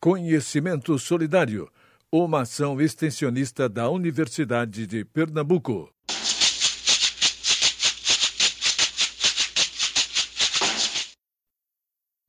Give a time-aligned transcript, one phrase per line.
[0.00, 1.68] Conhecimento Solidário,
[2.12, 5.92] uma ação extensionista da Universidade de Pernambuco.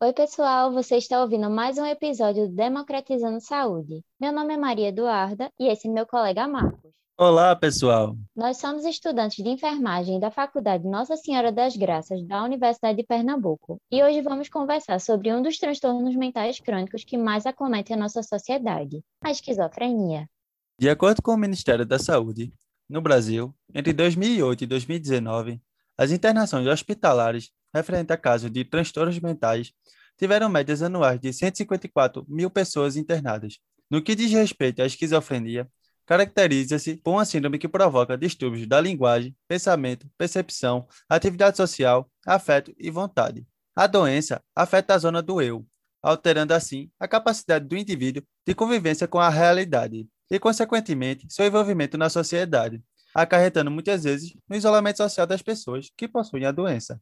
[0.01, 4.03] Oi, pessoal, você está ouvindo mais um episódio do Democratizando Saúde.
[4.19, 6.91] Meu nome é Maria Eduarda e esse é meu colega Marcos.
[7.21, 8.17] Olá, pessoal.
[8.33, 13.77] Nós somos estudantes de enfermagem da Faculdade Nossa Senhora das Graças da Universidade de Pernambuco
[13.91, 18.23] e hoje vamos conversar sobre um dos transtornos mentais crônicos que mais acometem a nossa
[18.23, 20.29] sociedade, a esquizofrenia.
[20.79, 22.53] De acordo com o Ministério da Saúde,
[22.89, 25.61] no Brasil, entre 2008 e 2019,
[25.97, 29.73] as internações hospitalares referente a casos de transtornos mentais
[30.17, 33.59] tiveram médias anuais de 154 mil pessoas internadas.
[33.91, 35.67] No que diz respeito à esquizofrenia,
[36.09, 42.89] caracteriza-se por uma síndrome que provoca distúrbios da linguagem, pensamento, percepção, atividade social, afeto e
[42.89, 43.45] vontade.
[43.75, 45.63] A doença afeta a zona do eu,
[46.01, 51.95] alterando assim a capacidade do indivíduo de convivência com a realidade e, consequentemente, seu envolvimento
[51.95, 52.81] na sociedade,
[53.13, 56.99] acarretando muitas vezes no isolamento social das pessoas que possuem a doença.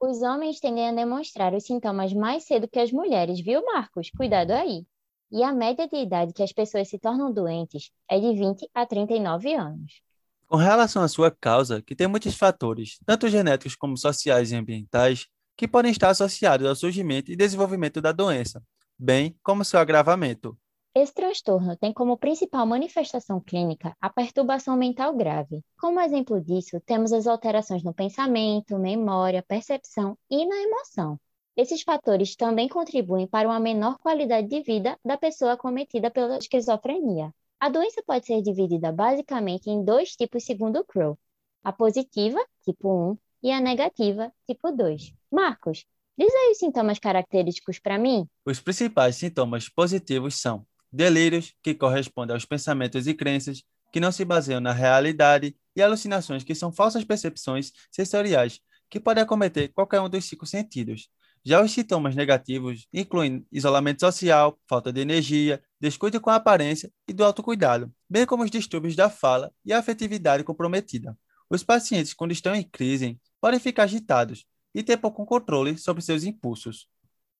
[0.00, 4.12] Os homens tendem a demonstrar os sintomas mais cedo que as mulheres, viu, Marcos?
[4.16, 4.86] Cuidado aí.
[5.30, 8.86] E a média de idade que as pessoas se tornam doentes é de 20 a
[8.86, 10.00] 39 anos.
[10.46, 15.26] Com relação à sua causa, que tem muitos fatores, tanto genéticos como sociais e ambientais,
[15.54, 18.62] que podem estar associados ao surgimento e desenvolvimento da doença,
[18.98, 20.56] bem como seu agravamento.
[20.94, 25.62] Esse transtorno tem como principal manifestação clínica a perturbação mental grave.
[25.78, 31.20] Como exemplo disso, temos as alterações no pensamento, memória, percepção e na emoção.
[31.58, 37.34] Esses fatores também contribuem para uma menor qualidade de vida da pessoa acometida pela esquizofrenia.
[37.58, 41.18] A doença pode ser dividida basicamente em dois tipos segundo Crow:
[41.64, 45.12] a positiva, tipo 1, e a negativa, tipo 2.
[45.32, 45.84] Marcos,
[46.16, 48.28] diz aí os sintomas característicos para mim.
[48.46, 54.24] Os principais sintomas positivos são delírios, que correspondem aos pensamentos e crenças que não se
[54.24, 60.08] baseiam na realidade, e alucinações, que são falsas percepções sensoriais que podem acometer qualquer um
[60.08, 61.08] dos cinco sentidos.
[61.48, 67.12] Já os sintomas negativos incluem isolamento social, falta de energia, descuido com a aparência e
[67.14, 71.16] do autocuidado, bem como os distúrbios da fala e a afetividade comprometida.
[71.48, 74.44] Os pacientes, quando estão em crise, podem ficar agitados
[74.74, 76.86] e ter pouco controle sobre seus impulsos.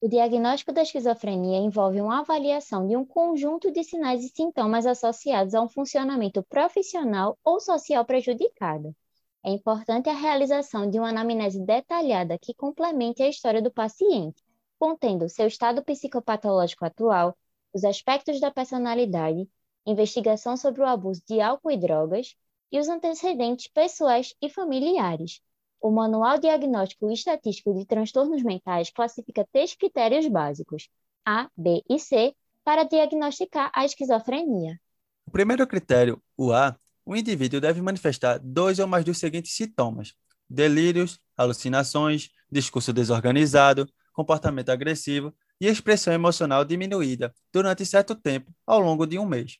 [0.00, 5.54] O diagnóstico da esquizofrenia envolve uma avaliação de um conjunto de sinais e sintomas associados
[5.54, 8.96] a um funcionamento profissional ou social prejudicado.
[9.44, 14.42] É importante a realização de uma anamnese detalhada que complemente a história do paciente,
[14.78, 17.36] contendo seu estado psicopatológico atual,
[17.72, 19.48] os aspectos da personalidade,
[19.86, 22.34] investigação sobre o abuso de álcool e drogas
[22.70, 25.40] e os antecedentes pessoais e familiares.
[25.80, 30.88] O Manual Diagnóstico e Estatístico de Transtornos Mentais classifica três critérios básicos,
[31.24, 32.34] A, B e C,
[32.64, 34.78] para diagnosticar a esquizofrenia.
[35.26, 36.76] O primeiro critério, o A,
[37.08, 40.14] o indivíduo deve manifestar dois ou mais dos seguintes sintomas:
[40.48, 49.06] delírios, alucinações, discurso desorganizado, comportamento agressivo e expressão emocional diminuída durante certo tempo ao longo
[49.06, 49.56] de um mês.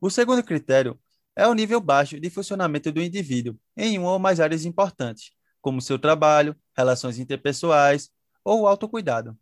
[0.00, 0.98] O segundo critério
[1.36, 5.30] é o nível baixo de funcionamento do indivíduo em uma ou mais áreas importantes,
[5.60, 8.10] como seu trabalho, relações interpessoais
[8.42, 9.38] ou autocuidado.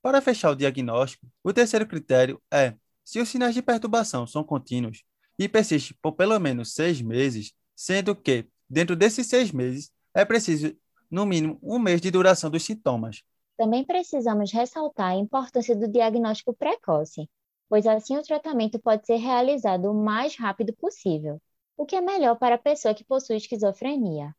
[0.00, 2.74] Para fechar o diagnóstico, o terceiro critério é
[3.04, 5.04] se os sinais de perturbação são contínuos
[5.38, 10.74] e persiste por pelo menos seis meses, sendo que, dentro desses seis meses, é preciso,
[11.10, 13.22] no mínimo, um mês de duração dos sintomas.
[13.56, 17.28] Também precisamos ressaltar a importância do diagnóstico precoce,
[17.68, 21.40] pois assim o tratamento pode ser realizado o mais rápido possível,
[21.76, 24.34] o que é melhor para a pessoa que possui esquizofrenia.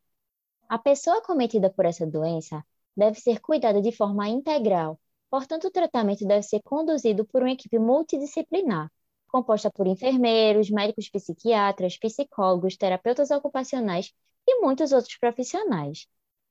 [0.68, 2.64] A pessoa cometida por essa doença
[2.96, 5.00] deve ser cuidada de forma integral,
[5.30, 8.90] portanto, o tratamento deve ser conduzido por uma equipe multidisciplinar,
[9.28, 14.12] composta por enfermeiros, médicos psiquiatras, psicólogos, terapeutas ocupacionais
[14.46, 16.06] e muitos outros profissionais.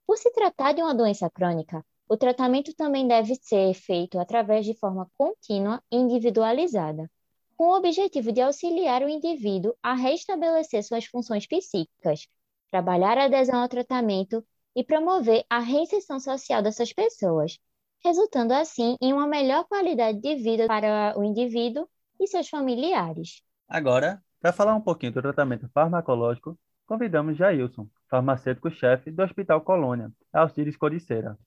[0.05, 4.73] Por se tratar de uma doença crônica, o tratamento também deve ser feito através de
[4.73, 7.11] forma contínua e individualizada,
[7.57, 12.27] com o objetivo de auxiliar o indivíduo a restabelecer suas funções psíquicas,
[12.71, 14.45] trabalhar a adesão ao tratamento
[14.75, 17.57] e promover a reinserção social dessas pessoas,
[18.03, 21.89] resultando assim em uma melhor qualidade de vida para o indivíduo
[22.19, 23.42] e seus familiares.
[23.68, 30.78] Agora, para falar um pouquinho do tratamento farmacológico, convidamos Jailson, farmacêutico-chefe do Hospital Colônia, Alcides
[30.78, 31.38] Coriceira.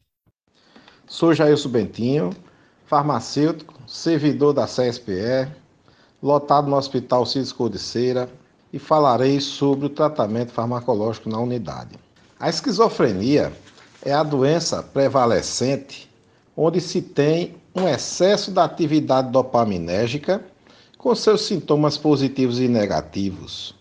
[1.07, 2.31] Sou Jailson Bentinho,
[2.87, 5.51] farmacêutico, servidor da CSPE,
[6.23, 8.29] lotado no Hospital Alcides Coriceira
[8.73, 11.99] e falarei sobre o tratamento farmacológico na unidade.
[12.39, 13.53] A esquizofrenia
[14.03, 16.11] é a doença prevalecente
[16.57, 20.45] onde se tem um excesso da atividade dopaminérgica
[21.01, 23.75] com seus sintomas positivos e negativos,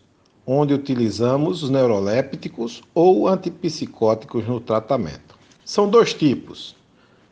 [0.48, 5.38] onde utilizamos os neurolépticos ou antipsicóticos no tratamento.
[5.66, 6.78] São dois tipos: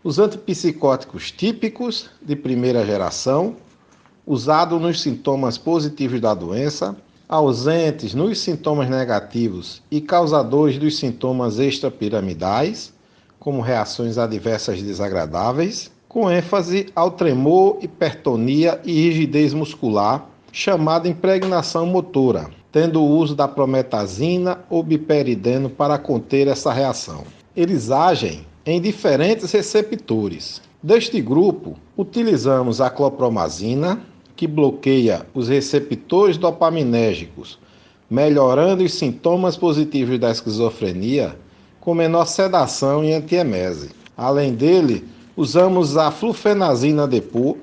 [0.03, 3.55] os antipsicóticos típicos de primeira geração,
[4.25, 6.93] usados nos sintomas positivos da doença,
[7.29, 12.93] ausentes nos sintomas negativos e causadores dos sintomas extrapiramidais,
[13.39, 22.49] como reações adversas desagradáveis, com ênfase ao tremor, hipertonia e rigidez muscular, chamada impregnação motora,
[22.71, 27.23] tendo o uso da prometazina ou biperideno para conter essa reação.
[27.55, 30.61] Eles agem em diferentes receptores.
[30.81, 33.99] Deste grupo, utilizamos a clopromazina,
[34.35, 37.57] que bloqueia os receptores dopaminérgicos,
[38.09, 41.35] melhorando os sintomas positivos da esquizofrenia
[41.79, 43.89] com menor sedação e antiemese.
[44.15, 45.03] Além dele,
[45.37, 47.57] usamos a flufenazina depot,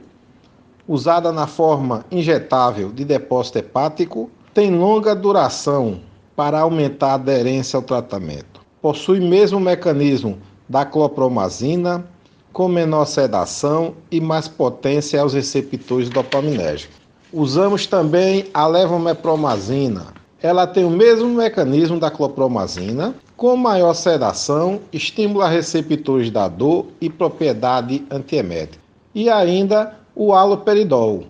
[0.87, 5.99] usada na forma injetável de depósito hepático, tem longa duração
[6.37, 8.61] para aumentar a aderência ao tratamento.
[8.81, 10.39] Possui mesmo mecanismo
[10.69, 12.07] da clopromazina,
[12.53, 16.97] com menor sedação e mais potência aos receptores dopaminérgicos.
[17.33, 20.15] Usamos também a levomepromazina.
[20.41, 23.15] Ela tem o mesmo mecanismo da clopromazina,
[23.45, 28.83] com maior sedação, estimula receptores da dor e propriedade antiemética.
[29.15, 31.25] E ainda o haloperidol.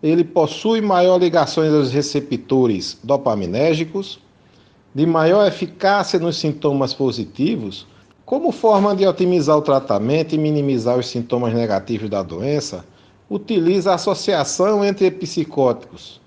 [0.00, 4.20] Ele possui maior ligações aos receptores dopaminérgicos,
[4.94, 7.84] de maior eficácia nos sintomas positivos,
[8.24, 12.84] como forma de otimizar o tratamento e minimizar os sintomas negativos da doença,
[13.28, 16.20] utiliza a associação entre psicóticos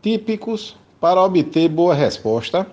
[0.00, 2.64] típicos para obter boa resposta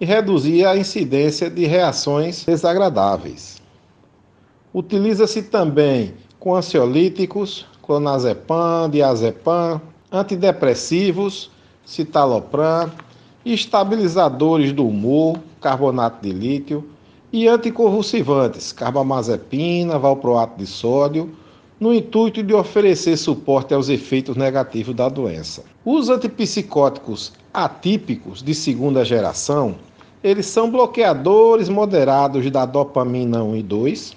[0.00, 3.60] e reduzir a incidência de reações desagradáveis.
[4.72, 9.80] Utiliza-se também com ansiolíticos, clonazepam, diazepam,
[10.12, 11.50] antidepressivos,
[11.84, 12.92] citalopram,
[13.44, 16.84] estabilizadores do humor, carbonato de lítio,
[17.32, 21.34] e anticonvulsivantes, carbamazepina, valproato de sódio,
[21.78, 25.62] no intuito de oferecer suporte aos efeitos negativos da doença.
[25.84, 29.76] Os antipsicóticos atípicos de segunda geração,
[30.22, 34.16] eles são bloqueadores moderados da dopamina 1 e 2,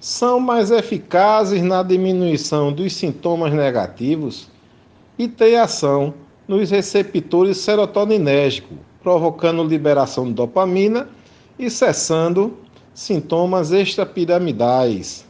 [0.00, 4.48] são mais eficazes na diminuição dos sintomas negativos
[5.18, 6.12] e têm ação
[6.46, 11.08] nos receptores serotoninérgicos, provocando liberação de dopamina
[11.58, 12.56] e cessando
[12.92, 15.24] sintomas extrapiramidais,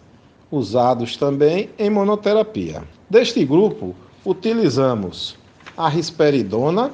[0.51, 2.83] usados também em monoterapia.
[3.09, 3.95] Deste grupo,
[4.25, 5.37] utilizamos
[5.77, 6.91] a risperidona,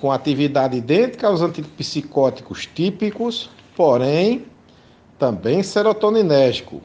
[0.00, 4.46] com atividade idêntica aos antipsicóticos típicos, porém
[5.18, 6.80] também serotoninérgico,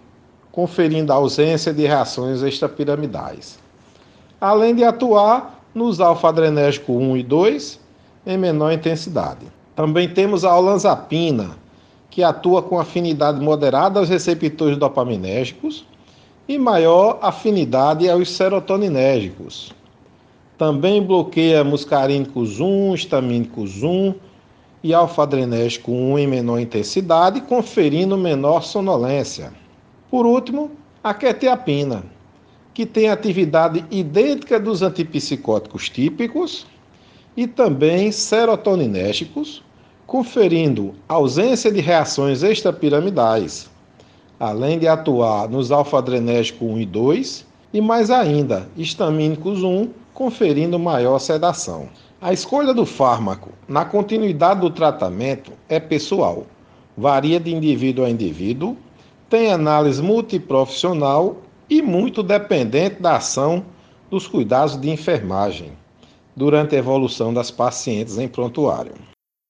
[0.51, 3.57] conferindo a ausência de reações extrapiramidais.
[4.39, 7.79] Além de atuar nos alfa-adrenérgico 1 e 2
[8.27, 9.45] em menor intensidade.
[9.77, 11.57] Também temos a olanzapina,
[12.09, 15.85] que atua com afinidade moderada aos receptores dopaminérgicos
[16.49, 19.73] e maior afinidade aos serotoninérgicos.
[20.57, 24.15] Também bloqueia muscarínicos 1, histamínicos 1
[24.81, 29.51] e alfa-adrenérgico 1 em menor intensidade, conferindo menor sonolência.
[30.09, 30.71] Por último,
[31.03, 32.05] a quetiapina,
[32.73, 36.65] que tem atividade idêntica dos antipsicóticos típicos
[37.35, 39.61] e também serotoninérgicos,
[40.07, 43.69] conferindo ausência de reações extrapiramidais,
[44.39, 51.19] além de atuar nos alfa-adrenérgicos 1 e 2 e mais ainda, histamínicos 1, conferindo maior
[51.19, 51.89] sedação.
[52.21, 56.47] A escolha do fármaco na continuidade do tratamento é pessoal,
[56.95, 58.77] varia de indivíduo a indivíduo,
[59.29, 61.35] tem análise multiprofissional
[61.69, 63.65] e muito dependente da ação
[64.09, 65.73] dos cuidados de enfermagem
[66.33, 68.93] durante a evolução das pacientes em prontuário.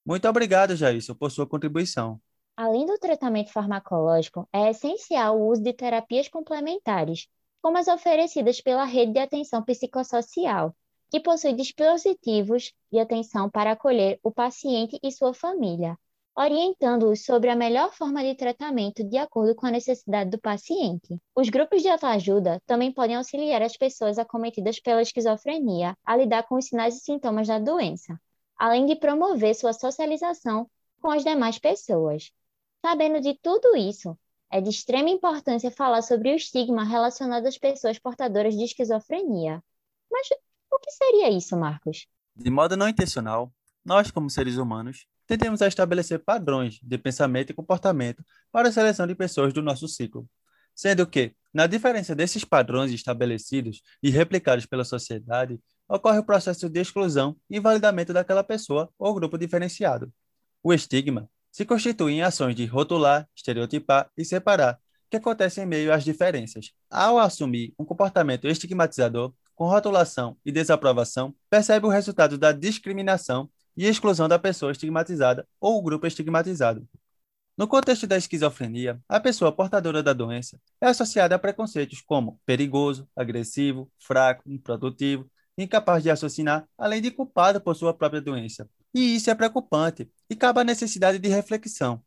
[0.03, 2.19] Muito obrigado, Jailson, por sua contribuição.
[2.57, 7.27] Além do tratamento farmacológico, é essencial o uso de terapias complementares,
[7.65, 10.75] como as oferecidas pela Rede de Atenção Psicossocial,
[11.09, 15.97] que possui dispositivos de atenção para acolher o paciente e sua família,
[16.37, 21.19] orientando-os sobre a melhor forma de tratamento de acordo com a necessidade do paciente.
[21.35, 26.57] Os grupos de autoajuda também podem auxiliar as pessoas acometidas pela esquizofrenia a lidar com
[26.57, 28.15] os sinais e sintomas da doença,
[28.55, 30.69] além de promover sua socialização
[31.01, 32.31] com as demais pessoas.
[32.85, 34.15] Sabendo de tudo isso,
[34.55, 39.61] é de extrema importância falar sobre o estigma relacionado às pessoas portadoras de esquizofrenia.
[40.09, 40.27] Mas
[40.71, 42.07] o que seria isso, Marcos?
[42.33, 47.53] De modo não intencional, nós, como seres humanos, tendemos a estabelecer padrões de pensamento e
[47.53, 50.25] comportamento para a seleção de pessoas do nosso ciclo.
[50.73, 55.57] sendo que, na diferença desses padrões estabelecidos e replicados pela sociedade,
[55.87, 60.11] ocorre o processo de exclusão e invalidamento daquela pessoa ou grupo diferenciado.
[60.61, 64.77] O estigma se constitui em ações de rotular, estereotipar e separar,
[65.09, 66.73] que acontecem em meio às diferenças.
[66.89, 73.85] Ao assumir um comportamento estigmatizador, com rotulação e desaprovação, percebe o resultado da discriminação e
[73.85, 76.85] exclusão da pessoa estigmatizada ou grupo estigmatizado.
[77.57, 83.07] No contexto da esquizofrenia, a pessoa portadora da doença é associada a preconceitos como perigoso,
[83.15, 88.69] agressivo, fraco, improdutivo, incapaz de raciocinar, além de culpado por sua própria doença.
[88.93, 92.01] E isso é preocupante e cabe a necessidade de reflexão,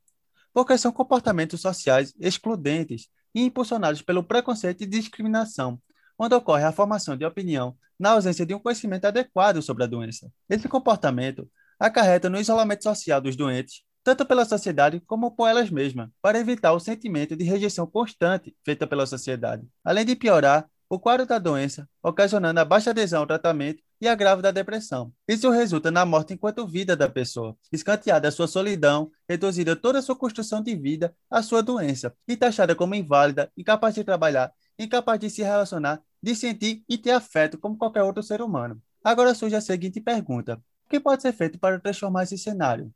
[0.52, 5.80] porque são comportamentos sociais excludentes e impulsionados pelo preconceito e discriminação,
[6.18, 10.30] onde ocorre a formação de opinião na ausência de um conhecimento adequado sobre a doença.
[10.48, 16.08] Esse comportamento acarreta no isolamento social dos doentes, tanto pela sociedade como por elas mesmas,
[16.22, 21.26] para evitar o sentimento de rejeição constante feita pela sociedade, além de piorar o quadro
[21.26, 25.12] da doença, ocasionando a baixa adesão ao tratamento e agravo da depressão.
[25.26, 30.02] Isso resulta na morte enquanto vida da pessoa, escanteada a sua solidão, reduzida toda a
[30.02, 35.20] sua construção de vida à sua doença e taxada como inválida, incapaz de trabalhar, incapaz
[35.20, 38.80] de se relacionar, de sentir e ter afeto como qualquer outro ser humano.
[39.04, 42.90] Agora surge a seguinte pergunta: o que pode ser feito para transformar esse cenário?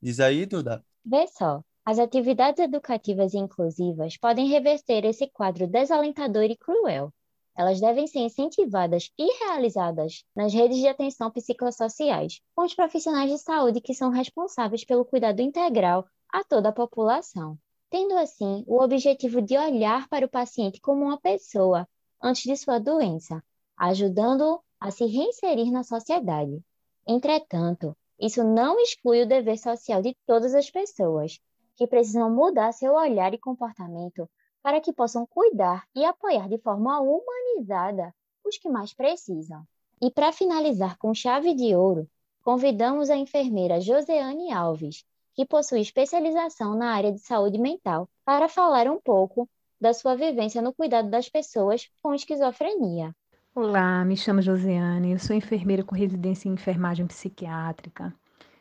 [0.00, 0.84] Diz aí, Duda.
[1.04, 7.12] Vê só, as atividades educativas inclusivas podem reverter esse quadro desalentador e cruel.
[7.56, 13.38] Elas devem ser incentivadas e realizadas nas redes de atenção psicossociais, com os profissionais de
[13.38, 17.58] saúde que são responsáveis pelo cuidado integral a toda a população,
[17.88, 21.88] tendo assim o objetivo de olhar para o paciente como uma pessoa
[22.22, 23.42] antes de sua doença,
[23.76, 26.62] ajudando-o a se reinserir na sociedade.
[27.06, 31.40] Entretanto, isso não exclui o dever social de todas as pessoas,
[31.74, 34.28] que precisam mudar seu olhar e comportamento
[34.66, 38.12] para que possam cuidar e apoiar de forma humanizada
[38.44, 39.64] os que mais precisam.
[40.02, 42.08] E para finalizar com chave de ouro,
[42.42, 45.04] convidamos a enfermeira Joseane Alves,
[45.36, 49.48] que possui especialização na área de saúde mental, para falar um pouco
[49.80, 53.14] da sua vivência no cuidado das pessoas com esquizofrenia.
[53.54, 58.12] Olá, me chamo Josiane, eu sou enfermeira com residência em enfermagem psiquiátrica.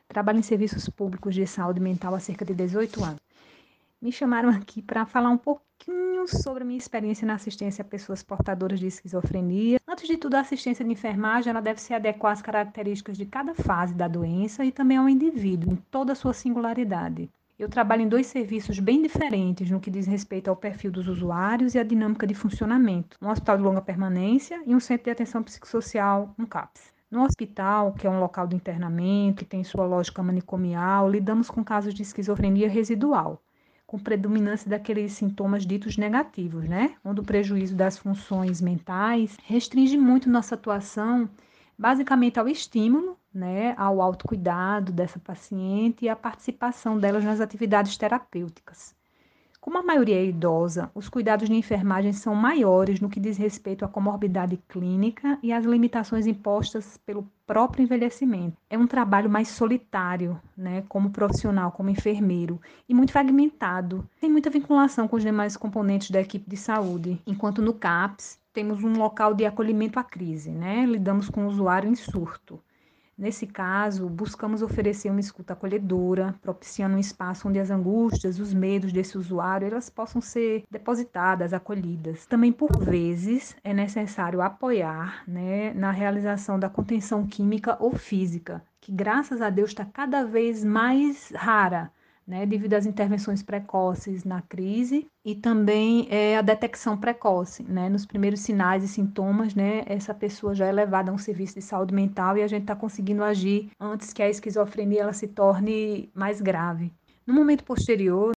[0.08, 3.26] Trabalho em serviços públicos de saúde mental há cerca de 18 anos
[4.06, 5.38] me chamaram aqui para falar um
[5.78, 9.80] pouquinho sobre a minha experiência na assistência a pessoas portadoras de esquizofrenia.
[9.88, 13.54] Antes de tudo, a assistência de enfermagem ela deve se adequar às características de cada
[13.54, 17.30] fase da doença e também ao indivíduo, em toda a sua singularidade.
[17.58, 21.74] Eu trabalho em dois serviços bem diferentes no que diz respeito ao perfil dos usuários
[21.74, 25.42] e à dinâmica de funcionamento: um hospital de longa permanência e um centro de atenção
[25.44, 26.94] psicossocial, um CAPS.
[27.10, 31.64] No hospital, que é um local de internamento, que tem sua lógica manicomial, lidamos com
[31.64, 33.42] casos de esquizofrenia residual
[33.86, 36.96] com predominância daqueles sintomas ditos negativos, né?
[37.04, 41.30] Onde o prejuízo das funções mentais restringe muito nossa atuação,
[41.78, 48.96] basicamente ao estímulo, né, ao autocuidado dessa paciente e à participação delas nas atividades terapêuticas.
[49.66, 53.84] Como a maioria é idosa, os cuidados de enfermagem são maiores no que diz respeito
[53.84, 58.56] à comorbidade clínica e às limitações impostas pelo próprio envelhecimento.
[58.70, 64.52] É um trabalho mais solitário, né, como profissional, como enfermeiro, e muito fragmentado, tem muita
[64.52, 69.34] vinculação com os demais componentes da equipe de saúde, enquanto no CAPS temos um local
[69.34, 70.86] de acolhimento à crise, né?
[70.86, 72.62] Lidamos com o usuário em surto.
[73.18, 78.92] Nesse caso, buscamos oferecer uma escuta acolhedora, propiciando um espaço onde as angústias, os medos
[78.92, 82.26] desse usuário, elas possam ser depositadas, acolhidas.
[82.26, 88.92] Também, por vezes, é necessário apoiar né, na realização da contenção química ou física, que,
[88.92, 91.92] graças a Deus, está cada vez mais rara
[92.28, 98.06] né, devido às intervenções precoces na crise e também é, a detecção precoce, né, nos
[98.06, 101.94] primeiros sinais e sintomas, né, essa pessoa já é levada a um serviço de saúde
[101.94, 106.42] mental e a gente está conseguindo agir antes que a esquizofrenia ela se torne mais
[106.42, 106.92] grave.
[107.28, 108.32] No momento posterior,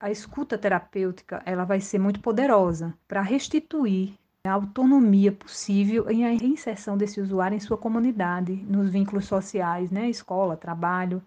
[0.00, 6.28] a escuta terapêutica ela vai ser muito poderosa para restituir a autonomia possível e a
[6.28, 11.22] reinserção desse usuário em sua comunidade, nos vínculos sociais, né, escola, trabalho,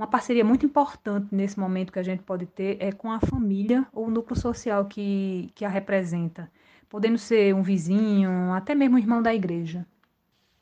[0.00, 3.86] uma parceria muito importante nesse momento que a gente pode ter é com a família
[3.92, 6.50] ou o núcleo social que, que a representa,
[6.88, 9.86] podendo ser um vizinho, até mesmo um irmão da igreja.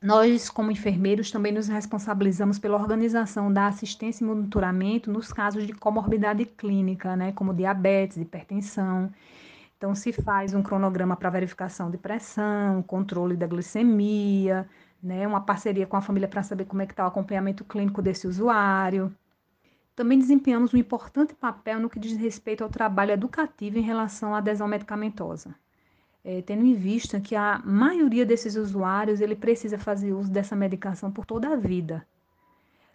[0.02, 5.72] Nós, como enfermeiros, também nos responsabilizamos pela organização da assistência e monitoramento nos casos de
[5.72, 9.08] comorbidade clínica, né, como diabetes, hipertensão.
[9.76, 14.68] Então, se faz um cronograma para verificação de pressão, controle da glicemia,
[15.00, 18.02] né, uma parceria com a família para saber como é que está o acompanhamento clínico
[18.02, 19.14] desse usuário.
[19.98, 24.38] Também desempenhamos um importante papel no que diz respeito ao trabalho educativo em relação à
[24.38, 25.52] adesão medicamentosa.
[26.22, 31.10] É, tendo em vista que a maioria desses usuários ele precisa fazer uso dessa medicação
[31.10, 32.06] por toda a vida,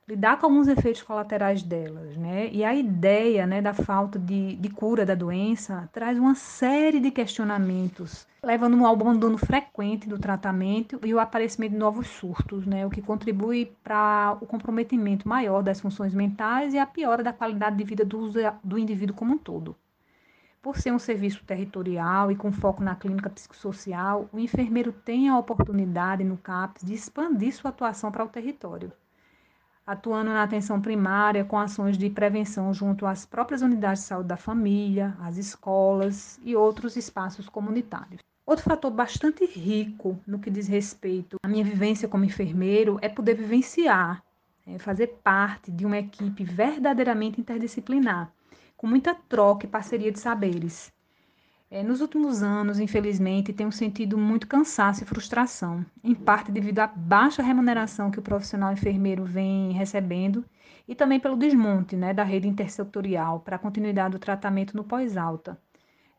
[0.07, 2.49] lidar com alguns efeitos colaterais delas, né?
[2.51, 7.09] E a ideia, né, da falta de, de cura da doença traz uma série de
[7.09, 12.85] questionamentos, levando ao abandono frequente do tratamento e o aparecimento de novos surtos, né?
[12.85, 17.77] O que contribui para o comprometimento maior das funções mentais e a piora da qualidade
[17.77, 18.29] de vida do,
[18.63, 19.75] do indivíduo como um todo.
[20.61, 25.37] Por ser um serviço territorial e com foco na clínica psicossocial, o enfermeiro tem a
[25.37, 28.91] oportunidade no CAPS de expandir sua atuação para o território
[29.85, 34.37] atuando na atenção primária com ações de prevenção junto às próprias unidades de saúde da
[34.37, 38.21] família, às escolas e outros espaços comunitários.
[38.45, 43.35] Outro fator bastante rico no que diz respeito à minha vivência como enfermeiro é poder
[43.35, 44.23] vivenciar,
[44.67, 48.31] é fazer parte de uma equipe verdadeiramente interdisciplinar,
[48.75, 50.91] com muita troca e parceria de saberes.
[51.75, 56.85] É, nos últimos anos, infelizmente, tenho sentido muito cansaço e frustração, em parte devido à
[56.85, 60.45] baixa remuneração que o profissional enfermeiro vem recebendo
[60.87, 65.59] e também pelo desmonte né, da rede intersetorial para a continuidade do tratamento no pós-alta.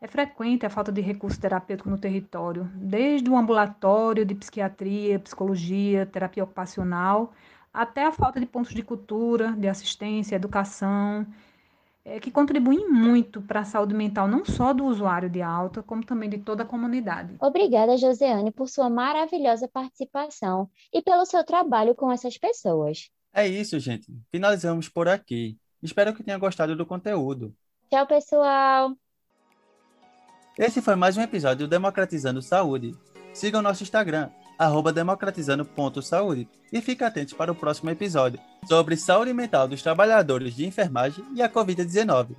[0.01, 6.05] É frequente a falta de recurso terapêutico no território, desde o ambulatório de psiquiatria, psicologia,
[6.05, 7.31] terapia ocupacional,
[7.73, 11.25] até a falta de pontos de cultura, de assistência, educação,
[12.05, 16.05] é, que contribuem muito para a saúde mental não só do usuário de alta, como
[16.05, 17.35] também de toda a comunidade.
[17.41, 23.09] Obrigada, Joseane, por sua maravilhosa participação e pelo seu trabalho com essas pessoas.
[23.33, 24.07] É isso, gente.
[24.31, 25.57] Finalizamos por aqui.
[25.81, 27.53] Espero que tenha gostado do conteúdo.
[27.89, 28.95] Tchau, pessoal!
[30.57, 32.95] Esse foi mais um episódio do Democratizando Saúde.
[33.33, 39.33] Siga o nosso Instagram, arroba democratizando.saúde e fique atento para o próximo episódio sobre saúde
[39.33, 42.35] mental dos trabalhadores de enfermagem e a Covid-19.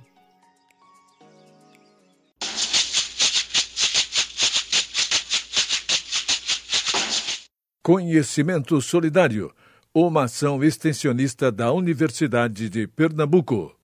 [7.81, 9.49] Conhecimento Solidário,
[9.93, 13.73] uma ação extensionista da Universidade de Pernambuco.